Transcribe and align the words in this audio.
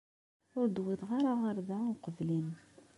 Ur 0.59 0.67
d-wwiḍeɣ 0.69 1.09
ara 1.19 1.31
ɣer 1.41 1.57
da 1.67 1.77
uqbel-im. 1.93 2.49